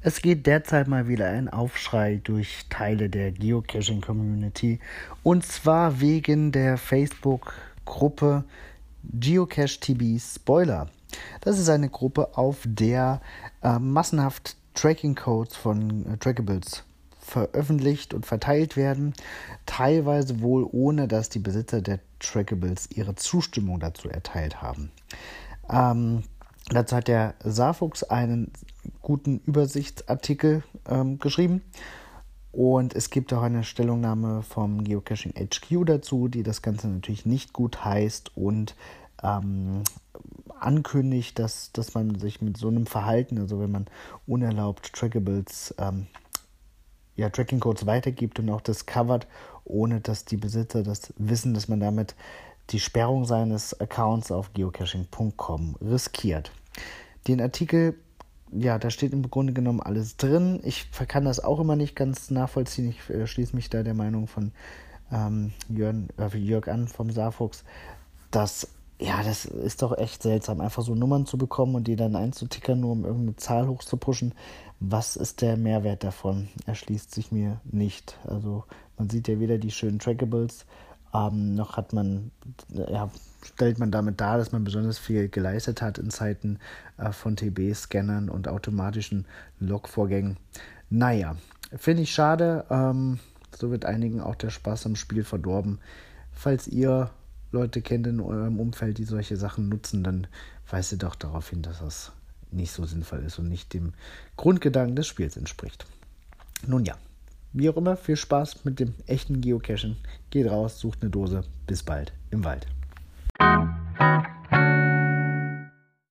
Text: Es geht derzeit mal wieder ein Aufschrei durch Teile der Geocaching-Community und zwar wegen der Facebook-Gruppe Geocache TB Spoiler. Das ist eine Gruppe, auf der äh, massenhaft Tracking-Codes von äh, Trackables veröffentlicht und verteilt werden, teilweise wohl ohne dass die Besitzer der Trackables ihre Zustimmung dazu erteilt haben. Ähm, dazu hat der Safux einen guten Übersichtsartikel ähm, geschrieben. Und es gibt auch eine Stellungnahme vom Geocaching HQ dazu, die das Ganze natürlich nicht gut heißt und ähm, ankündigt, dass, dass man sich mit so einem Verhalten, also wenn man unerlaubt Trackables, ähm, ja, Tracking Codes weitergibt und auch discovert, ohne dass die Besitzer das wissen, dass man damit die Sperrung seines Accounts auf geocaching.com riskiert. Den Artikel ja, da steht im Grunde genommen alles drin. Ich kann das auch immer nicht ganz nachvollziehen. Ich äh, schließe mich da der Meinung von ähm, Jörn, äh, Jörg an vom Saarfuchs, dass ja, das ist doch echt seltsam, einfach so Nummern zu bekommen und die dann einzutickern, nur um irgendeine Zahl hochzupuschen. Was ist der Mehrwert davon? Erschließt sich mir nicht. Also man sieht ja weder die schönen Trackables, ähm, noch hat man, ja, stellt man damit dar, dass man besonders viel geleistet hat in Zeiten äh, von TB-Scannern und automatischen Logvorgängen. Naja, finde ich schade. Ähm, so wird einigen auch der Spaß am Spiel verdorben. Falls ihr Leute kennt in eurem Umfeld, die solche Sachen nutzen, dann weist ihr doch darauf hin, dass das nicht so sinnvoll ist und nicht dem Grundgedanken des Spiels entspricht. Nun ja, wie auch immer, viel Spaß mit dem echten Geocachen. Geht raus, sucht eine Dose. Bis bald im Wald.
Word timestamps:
Es 0.00 0.22
geht 0.22 0.46
derzeit 0.46 0.86
mal 0.86 1.08
wieder 1.08 1.26
ein 1.26 1.48
Aufschrei 1.48 2.20
durch 2.22 2.66
Teile 2.70 3.10
der 3.10 3.32
Geocaching-Community 3.32 4.78
und 5.24 5.44
zwar 5.44 6.00
wegen 6.00 6.52
der 6.52 6.78
Facebook-Gruppe 6.78 8.44
Geocache 9.02 9.80
TB 9.80 10.20
Spoiler. 10.20 10.88
Das 11.40 11.58
ist 11.58 11.68
eine 11.68 11.88
Gruppe, 11.88 12.36
auf 12.36 12.58
der 12.64 13.20
äh, 13.62 13.80
massenhaft 13.80 14.56
Tracking-Codes 14.74 15.56
von 15.56 16.06
äh, 16.06 16.16
Trackables 16.16 16.84
veröffentlicht 17.18 18.14
und 18.14 18.24
verteilt 18.24 18.76
werden, 18.76 19.14
teilweise 19.66 20.40
wohl 20.40 20.64
ohne 20.70 21.08
dass 21.08 21.28
die 21.28 21.40
Besitzer 21.40 21.82
der 21.82 21.98
Trackables 22.20 22.88
ihre 22.92 23.16
Zustimmung 23.16 23.80
dazu 23.80 24.08
erteilt 24.08 24.62
haben. 24.62 24.92
Ähm, 25.68 26.22
dazu 26.70 26.96
hat 26.96 27.08
der 27.08 27.34
Safux 27.42 28.02
einen 28.02 28.52
guten 29.02 29.38
Übersichtsartikel 29.40 30.62
ähm, 30.88 31.18
geschrieben. 31.18 31.62
Und 32.52 32.94
es 32.94 33.10
gibt 33.10 33.32
auch 33.32 33.42
eine 33.42 33.62
Stellungnahme 33.62 34.42
vom 34.42 34.82
Geocaching 34.82 35.32
HQ 35.32 35.86
dazu, 35.86 36.28
die 36.28 36.42
das 36.42 36.62
Ganze 36.62 36.88
natürlich 36.88 37.26
nicht 37.26 37.52
gut 37.52 37.84
heißt 37.84 38.36
und 38.36 38.74
ähm, 39.22 39.82
ankündigt, 40.58 41.38
dass, 41.38 41.72
dass 41.72 41.94
man 41.94 42.18
sich 42.18 42.40
mit 42.40 42.56
so 42.56 42.68
einem 42.68 42.86
Verhalten, 42.86 43.38
also 43.38 43.60
wenn 43.60 43.70
man 43.70 43.86
unerlaubt 44.26 44.92
Trackables, 44.92 45.74
ähm, 45.78 46.06
ja, 47.16 47.28
Tracking 47.30 47.60
Codes 47.60 47.86
weitergibt 47.86 48.38
und 48.38 48.48
auch 48.50 48.60
discovert, 48.60 49.26
ohne 49.64 50.00
dass 50.00 50.24
die 50.24 50.36
Besitzer 50.36 50.82
das 50.82 51.12
wissen, 51.16 51.52
dass 51.52 51.68
man 51.68 51.80
damit 51.80 52.14
die 52.70 52.80
Sperrung 52.80 53.24
seines 53.24 53.78
Accounts 53.80 54.30
auf 54.30 54.52
geocaching.com 54.52 55.76
riskiert. 55.80 56.52
Den 57.28 57.40
Artikel 57.40 57.94
ja, 58.52 58.78
da 58.78 58.90
steht 58.90 59.12
im 59.12 59.30
Grunde 59.30 59.52
genommen 59.52 59.80
alles 59.80 60.16
drin. 60.16 60.60
Ich 60.64 60.90
kann 60.90 61.24
das 61.24 61.40
auch 61.40 61.60
immer 61.60 61.76
nicht 61.76 61.94
ganz 61.94 62.30
nachvollziehen. 62.30 62.88
Ich 62.88 63.10
äh, 63.10 63.26
schließe 63.26 63.54
mich 63.54 63.68
da 63.68 63.82
der 63.82 63.94
Meinung 63.94 64.26
von 64.26 64.52
ähm, 65.12 65.52
Jörn, 65.68 66.08
äh, 66.18 66.36
Jörg 66.36 66.68
an 66.68 66.88
vom 66.88 67.10
Saarfuchs, 67.10 67.64
dass 68.30 68.68
ja, 69.00 69.22
das 69.22 69.44
ist 69.44 69.82
doch 69.82 69.96
echt 69.96 70.24
seltsam, 70.24 70.60
einfach 70.60 70.82
so 70.82 70.94
Nummern 70.94 71.24
zu 71.24 71.38
bekommen 71.38 71.76
und 71.76 71.86
die 71.86 71.94
dann 71.94 72.16
einzutickern, 72.16 72.80
nur 72.80 72.90
um 72.90 73.04
irgendeine 73.04 73.36
Zahl 73.36 73.68
hochzupuschen. 73.68 74.34
Was 74.80 75.14
ist 75.14 75.40
der 75.40 75.56
Mehrwert 75.56 76.02
davon? 76.02 76.48
Erschließt 76.66 77.14
sich 77.14 77.30
mir 77.30 77.60
nicht. 77.64 78.18
Also 78.24 78.64
man 78.96 79.08
sieht 79.08 79.28
ja 79.28 79.38
weder 79.38 79.58
die 79.58 79.70
schönen 79.70 80.00
Trackables, 80.00 80.66
ähm, 81.14 81.54
noch 81.54 81.76
hat 81.76 81.92
man, 81.92 82.30
ja, 82.72 83.10
stellt 83.44 83.78
man 83.78 83.90
damit 83.90 84.20
dar, 84.20 84.38
dass 84.38 84.52
man 84.52 84.64
besonders 84.64 84.98
viel 84.98 85.28
geleistet 85.28 85.82
hat 85.82 85.98
in 85.98 86.10
Zeiten 86.10 86.58
äh, 86.96 87.12
von 87.12 87.36
TB-Scannern 87.36 88.28
und 88.28 88.48
automatischen 88.48 89.26
Logvorgängen. 89.60 90.36
Naja, 90.90 91.36
finde 91.76 92.02
ich 92.02 92.12
schade. 92.12 92.64
Ähm, 92.70 93.18
so 93.56 93.70
wird 93.70 93.84
einigen 93.84 94.20
auch 94.20 94.34
der 94.34 94.50
Spaß 94.50 94.86
am 94.86 94.96
Spiel 94.96 95.24
verdorben. 95.24 95.78
Falls 96.32 96.68
ihr 96.68 97.10
Leute 97.50 97.80
kennt 97.80 98.06
in 98.06 98.20
eurem 98.20 98.60
Umfeld, 98.60 98.98
die 98.98 99.04
solche 99.04 99.36
Sachen 99.36 99.68
nutzen, 99.68 100.04
dann 100.04 100.26
weist 100.70 100.92
ihr 100.92 100.98
doch 100.98 101.14
darauf 101.14 101.48
hin, 101.50 101.62
dass 101.62 101.80
das 101.80 102.12
nicht 102.50 102.72
so 102.72 102.84
sinnvoll 102.84 103.20
ist 103.24 103.38
und 103.38 103.48
nicht 103.48 103.72
dem 103.72 103.94
Grundgedanken 104.36 104.96
des 104.96 105.06
Spiels 105.06 105.36
entspricht. 105.36 105.86
Nun 106.66 106.84
ja, 106.84 106.96
wie 107.52 107.68
auch 107.68 107.76
immer, 107.76 107.96
viel 107.96 108.16
Spaß 108.16 108.64
mit 108.64 108.80
dem 108.80 108.94
echten 109.06 109.40
Geocachen. 109.40 109.96
Geht 110.30 110.50
raus, 110.50 110.78
sucht 110.78 111.02
eine 111.02 111.10
Dose. 111.10 111.44
Bis 111.66 111.82
bald 111.82 112.12
im 112.30 112.44
Wald. 112.44 112.66